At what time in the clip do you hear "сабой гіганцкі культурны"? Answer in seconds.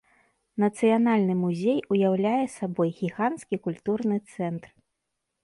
2.57-4.17